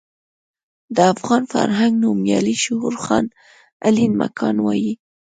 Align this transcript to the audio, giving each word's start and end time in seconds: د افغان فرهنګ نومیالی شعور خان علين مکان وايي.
د 0.95 0.97
افغان 1.13 1.43
فرهنګ 1.53 1.93
نومیالی 2.03 2.55
شعور 2.63 2.95
خان 3.03 3.25
علين 3.85 4.11
مکان 4.21 4.55
وايي. 4.61 4.93